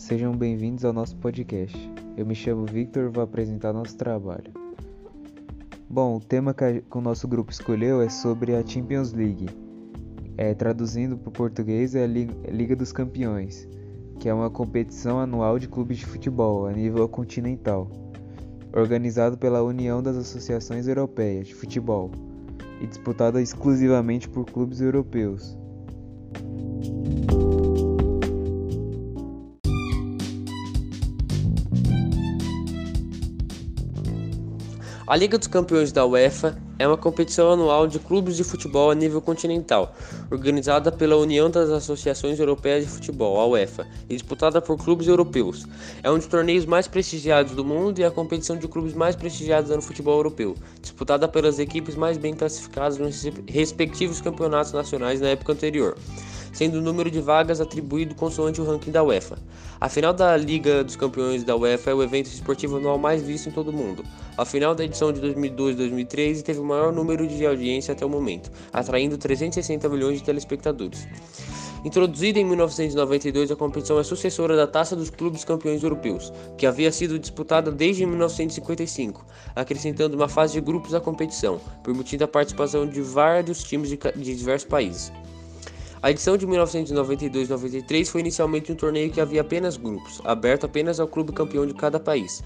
sejam 0.00 0.34
bem-vindos 0.34 0.82
ao 0.82 0.94
nosso 0.94 1.14
podcast. 1.16 1.76
Eu 2.16 2.24
me 2.24 2.34
chamo 2.34 2.64
Victor 2.64 3.04
e 3.04 3.08
vou 3.08 3.22
apresentar 3.22 3.70
nosso 3.70 3.96
trabalho. 3.98 4.50
Bom, 5.88 6.16
o 6.16 6.20
tema 6.20 6.54
que, 6.54 6.64
a, 6.64 6.80
que 6.80 6.98
o 6.98 7.02
nosso 7.02 7.28
grupo 7.28 7.52
escolheu 7.52 8.00
é 8.00 8.08
sobre 8.08 8.56
a 8.56 8.66
Champions 8.66 9.12
League. 9.12 9.48
É, 10.38 10.54
traduzindo 10.54 11.18
para 11.18 11.28
o 11.28 11.32
português, 11.32 11.94
é 11.94 12.04
a 12.04 12.06
Liga, 12.06 12.34
Liga 12.50 12.74
dos 12.74 12.92
Campeões, 12.92 13.68
que 14.18 14.26
é 14.26 14.32
uma 14.32 14.48
competição 14.48 15.20
anual 15.20 15.58
de 15.58 15.68
clubes 15.68 15.98
de 15.98 16.06
futebol 16.06 16.66
a 16.66 16.72
nível 16.72 17.06
continental, 17.06 17.86
organizado 18.72 19.36
pela 19.36 19.62
União 19.62 20.02
das 20.02 20.16
Associações 20.16 20.88
Europeias 20.88 21.48
de 21.48 21.54
Futebol 21.54 22.10
e 22.80 22.86
disputada 22.86 23.40
exclusivamente 23.42 24.30
por 24.30 24.46
clubes 24.46 24.80
europeus. 24.80 25.60
A 35.10 35.16
Liga 35.16 35.36
dos 35.36 35.48
Campeões 35.48 35.90
da 35.90 36.06
UEFA 36.06 36.56
é 36.78 36.86
uma 36.86 36.96
competição 36.96 37.50
anual 37.50 37.88
de 37.88 37.98
clubes 37.98 38.36
de 38.36 38.44
futebol 38.44 38.92
a 38.92 38.94
nível 38.94 39.20
continental, 39.20 39.92
organizada 40.30 40.92
pela 40.92 41.16
União 41.16 41.50
das 41.50 41.68
Associações 41.68 42.38
Europeias 42.38 42.84
de 42.84 42.92
Futebol, 42.92 43.40
a 43.40 43.44
UEFA, 43.44 43.88
e 44.08 44.14
disputada 44.14 44.62
por 44.62 44.78
clubes 44.78 45.08
europeus. 45.08 45.66
É 46.04 46.08
um 46.08 46.16
dos 46.16 46.28
torneios 46.28 46.64
mais 46.64 46.86
prestigiados 46.86 47.56
do 47.56 47.64
mundo 47.64 47.98
e 47.98 48.04
a 48.04 48.10
competição 48.12 48.56
de 48.56 48.68
clubes 48.68 48.94
mais 48.94 49.16
prestigiados 49.16 49.74
no 49.74 49.82
futebol 49.82 50.14
europeu, 50.14 50.54
disputada 50.80 51.26
pelas 51.26 51.58
equipes 51.58 51.96
mais 51.96 52.16
bem 52.16 52.32
classificadas 52.32 52.96
nos 52.96 53.24
respectivos 53.48 54.20
campeonatos 54.20 54.70
nacionais 54.70 55.20
na 55.20 55.30
época 55.30 55.54
anterior 55.54 55.96
sendo 56.52 56.78
o 56.78 56.80
número 56.80 57.10
de 57.10 57.20
vagas 57.20 57.60
atribuído 57.60 58.14
consoante 58.14 58.60
o 58.60 58.64
ranking 58.64 58.90
da 58.90 59.02
UEFA. 59.02 59.38
A 59.80 59.88
final 59.88 60.12
da 60.12 60.36
Liga 60.36 60.84
dos 60.84 60.96
Campeões 60.96 61.42
da 61.42 61.56
UEFA 61.56 61.90
é 61.90 61.94
o 61.94 62.02
evento 62.02 62.26
esportivo 62.26 62.76
anual 62.76 62.98
mais 62.98 63.22
visto 63.22 63.48
em 63.48 63.52
todo 63.52 63.68
o 63.68 63.72
mundo. 63.72 64.04
A 64.36 64.44
final 64.44 64.74
da 64.74 64.84
edição 64.84 65.12
de 65.12 65.20
2012 65.20 65.76
2013 65.76 66.42
teve 66.42 66.60
o 66.60 66.64
maior 66.64 66.92
número 66.92 67.26
de 67.26 67.46
audiência 67.46 67.92
até 67.92 68.04
o 68.04 68.08
momento, 68.08 68.50
atraindo 68.72 69.16
360 69.16 69.88
milhões 69.88 70.18
de 70.18 70.24
telespectadores. 70.24 71.06
Introduzida 71.82 72.38
em 72.38 72.44
1992, 72.44 73.50
a 73.50 73.56
competição 73.56 73.98
é 73.98 74.02
sucessora 74.02 74.54
da 74.54 74.66
Taça 74.66 74.94
dos 74.94 75.08
Clubes 75.08 75.44
Campeões 75.44 75.82
Europeus, 75.82 76.30
que 76.58 76.66
havia 76.66 76.92
sido 76.92 77.18
disputada 77.18 77.70
desde 77.70 78.04
1955, 78.04 79.24
acrescentando 79.56 80.14
uma 80.14 80.28
fase 80.28 80.52
de 80.52 80.60
grupos 80.60 80.92
à 80.92 81.00
competição, 81.00 81.58
permitindo 81.82 82.24
a 82.24 82.28
participação 82.28 82.86
de 82.86 83.00
vários 83.00 83.64
times 83.64 83.88
de, 83.88 83.96
de 83.96 84.36
diversos 84.36 84.68
países. 84.68 85.10
A 86.02 86.10
edição 86.10 86.34
de 86.34 86.46
1992-93 86.46 88.06
foi 88.06 88.22
inicialmente 88.22 88.72
um 88.72 88.74
torneio 88.74 89.10
que 89.10 89.20
havia 89.20 89.42
apenas 89.42 89.76
grupos, 89.76 90.18
aberto 90.24 90.64
apenas 90.64 90.98
ao 90.98 91.06
clube 91.06 91.30
campeão 91.30 91.66
de 91.66 91.74
cada 91.74 92.00
país. 92.00 92.42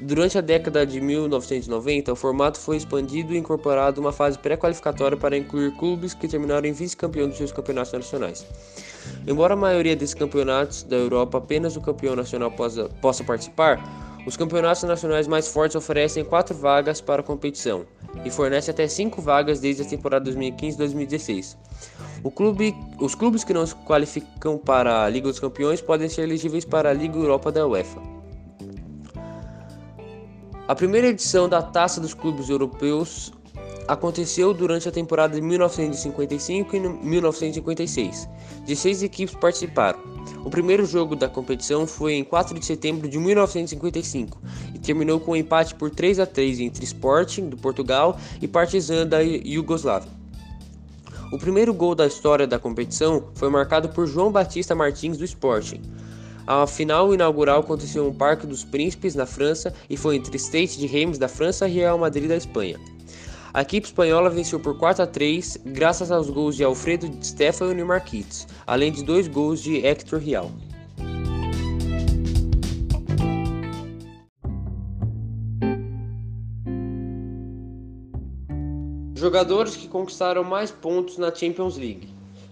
Durante 0.00 0.38
a 0.38 0.40
década 0.40 0.86
de 0.86 1.00
1990, 1.00 2.12
o 2.12 2.16
formato 2.16 2.60
foi 2.60 2.76
expandido 2.76 3.34
e 3.34 3.38
incorporado 3.38 4.00
uma 4.00 4.12
fase 4.12 4.38
pré-qualificatória 4.38 5.16
para 5.16 5.36
incluir 5.36 5.76
clubes 5.76 6.14
que 6.14 6.28
terminaram 6.28 6.68
em 6.68 6.72
vice-campeão 6.72 7.26
dos 7.26 7.38
seus 7.38 7.50
campeonatos 7.50 7.92
nacionais. 7.92 8.46
Embora 9.26 9.54
a 9.54 9.56
maioria 9.56 9.96
desses 9.96 10.14
campeonatos 10.14 10.84
da 10.84 10.94
Europa 10.94 11.38
apenas 11.38 11.76
o 11.76 11.80
campeão 11.80 12.14
nacional 12.14 12.52
possa, 12.52 12.88
possa 13.00 13.24
participar, 13.24 13.82
os 14.26 14.36
campeonatos 14.36 14.82
nacionais 14.84 15.26
mais 15.26 15.48
fortes 15.48 15.74
oferecem 15.74 16.24
quatro 16.24 16.54
vagas 16.54 17.00
para 17.00 17.22
a 17.22 17.24
competição 17.24 17.84
e 18.24 18.30
fornecem 18.30 18.72
até 18.72 18.86
cinco 18.86 19.20
vagas 19.20 19.58
desde 19.58 19.82
a 19.82 19.84
temporada 19.84 20.30
2015-2016. 20.30 21.56
Clube, 22.30 22.74
os 23.00 23.14
clubes 23.14 23.42
que 23.42 23.52
não 23.52 23.66
se 23.66 23.74
qualificam 23.74 24.56
para 24.56 25.04
a 25.04 25.08
Liga 25.08 25.28
dos 25.28 25.40
Campeões 25.40 25.80
podem 25.80 26.08
ser 26.08 26.22
elegíveis 26.22 26.64
para 26.64 26.90
a 26.90 26.92
Liga 26.92 27.16
Europa 27.16 27.50
da 27.50 27.66
UEFA. 27.66 28.00
A 30.68 30.74
primeira 30.74 31.08
edição 31.08 31.48
da 31.48 31.60
Taça 31.60 32.00
dos 32.00 32.14
Clubes 32.14 32.48
Europeus 32.48 33.32
aconteceu 33.86 34.54
durante 34.54 34.88
a 34.88 34.92
temporada 34.92 35.34
de 35.34 35.40
1955 35.40 36.76
e 36.76 36.80
1956. 36.80 38.28
16 38.66 39.02
equipes 39.02 39.34
participaram. 39.34 39.98
O 40.44 40.50
primeiro 40.50 40.84
jogo 40.84 41.14
da 41.14 41.28
competição 41.28 41.86
foi 41.86 42.14
em 42.14 42.24
4 42.24 42.58
de 42.58 42.64
setembro 42.64 43.08
de 43.08 43.18
1955 43.18 44.40
e 44.74 44.78
terminou 44.78 45.20
com 45.20 45.32
um 45.32 45.36
empate 45.36 45.74
por 45.74 45.90
3 45.90 46.20
a 46.20 46.26
3 46.26 46.60
entre 46.60 46.84
Sporting 46.84 47.48
do 47.48 47.56
Portugal 47.56 48.18
e 48.40 48.48
Partizan 48.48 49.06
da 49.06 49.20
Iugoslávia. 49.20 50.10
O 51.32 51.38
primeiro 51.38 51.72
gol 51.72 51.94
da 51.94 52.06
história 52.06 52.46
da 52.46 52.58
competição 52.58 53.30
foi 53.34 53.48
marcado 53.48 53.88
por 53.88 54.06
João 54.06 54.30
Batista 54.30 54.74
Martins 54.74 55.16
do 55.16 55.24
Sporting. 55.24 55.80
A 56.46 56.66
final 56.66 57.14
inaugural 57.14 57.60
aconteceu 57.60 58.04
no 58.04 58.12
Parque 58.12 58.46
dos 58.46 58.64
Príncipes, 58.64 59.14
na 59.14 59.24
França, 59.24 59.72
e 59.88 59.96
foi 59.96 60.16
entre 60.16 60.36
State 60.36 60.78
de 60.78 60.86
Reims 60.86 61.16
da 61.16 61.28
França 61.28 61.68
e 61.68 61.72
Real 61.72 61.96
Madrid 61.96 62.28
da 62.28 62.36
Espanha. 62.36 62.78
A 63.54 63.60
equipe 63.60 63.86
espanhola 63.86 64.30
venceu 64.30 64.58
por 64.58 64.78
4 64.78 65.04
a 65.04 65.06
3 65.06 65.58
graças 65.66 66.10
aos 66.10 66.30
gols 66.30 66.56
de 66.56 66.64
Alfredo 66.64 67.06
Di 67.06 67.26
Stefano 67.26 67.78
e 67.78 67.84
Marquitos, 67.84 68.46
além 68.66 68.90
de 68.90 69.04
dois 69.04 69.28
gols 69.28 69.62
de 69.62 69.84
Hector 69.84 70.18
Real. 70.18 70.50
Jogadores 79.14 79.76
que 79.76 79.86
conquistaram 79.86 80.42
mais 80.42 80.70
pontos 80.70 81.18
na 81.18 81.32
Champions 81.32 81.76
League: 81.76 82.08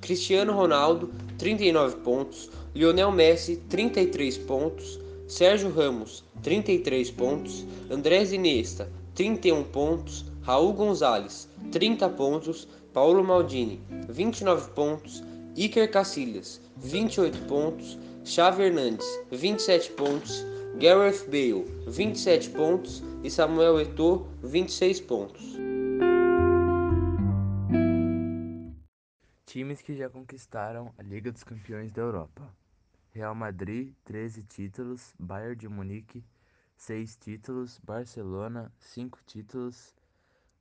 Cristiano 0.00 0.52
Ronaldo, 0.52 1.10
39 1.38 1.96
pontos, 2.04 2.48
Lionel 2.72 3.10
Messi, 3.10 3.56
33 3.68 4.38
pontos, 4.38 5.00
Sérgio 5.26 5.70
Ramos, 5.70 6.22
33 6.44 7.10
pontos, 7.10 7.66
Andrés 7.90 8.32
Iniesta, 8.32 8.88
31 9.16 9.64
pontos, 9.64 10.24
Raul 10.44 10.74
Gonzalez, 10.74 11.48
30 11.72 12.08
pontos, 12.10 12.68
Paulo 12.92 13.24
Maldini, 13.24 13.80
29 14.08 14.70
pontos, 14.72 15.22
Iker 15.56 15.90
Casillas, 15.90 16.60
28 16.76 17.38
pontos, 17.46 17.98
Xavi 18.24 18.64
Hernandes, 18.64 19.06
27 19.30 19.92
pontos, 19.92 20.44
Gareth 20.78 21.26
Bale, 21.26 21.64
27 21.86 22.50
pontos. 22.50 23.02
E 23.22 23.30
Samuel 23.30 23.80
Eto'o, 23.80 24.26
26 24.42 25.00
pontos. 25.00 25.56
Times 29.46 29.80
que 29.80 29.96
já 29.96 30.10
conquistaram 30.10 30.92
a 30.98 31.02
Liga 31.02 31.32
dos 31.32 31.42
Campeões 31.42 31.90
da 31.90 32.02
Europa: 32.02 32.42
Real 33.12 33.34
Madrid, 33.34 33.94
13 34.04 34.42
títulos, 34.42 35.14
Bayern 35.18 35.56
de 35.56 35.68
Munique, 35.68 36.22
6 36.76 37.16
títulos, 37.16 37.80
Barcelona, 37.82 38.70
5 38.78 39.18
títulos, 39.24 39.94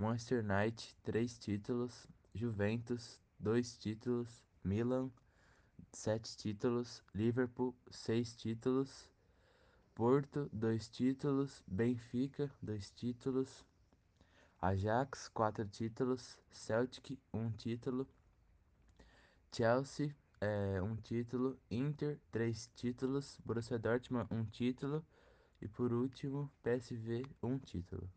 Manchester 0.00 0.38
United, 0.42 0.94
3 1.04 1.38
títulos, 1.38 2.08
Juventus, 2.34 3.20
2 3.38 3.76
títulos, 3.76 4.42
Milan, 4.64 5.12
7 5.92 6.36
títulos, 6.38 7.02
Liverpool, 7.14 7.74
6 7.90 8.34
títulos, 8.34 9.10
Porto, 9.94 10.48
2 10.54 10.88
títulos, 10.88 11.62
Benfica, 11.66 12.50
2 12.62 12.90
títulos, 12.92 13.66
Ajax, 14.58 15.28
4 15.34 15.66
títulos, 15.68 16.38
Celtic, 16.50 17.18
1 17.34 17.50
título. 17.58 18.06
Chelsea, 19.52 20.16
é, 20.40 20.80
um 20.80 20.96
título, 20.96 21.58
Inter, 21.70 22.18
três 22.30 22.70
títulos, 22.74 23.38
Borussia 23.44 23.78
Dortmund, 23.78 24.26
um 24.30 24.46
título. 24.46 25.04
E 25.60 25.68
por 25.68 25.92
último, 25.92 26.50
PSV, 26.62 27.22
um 27.42 27.58
título. 27.58 28.10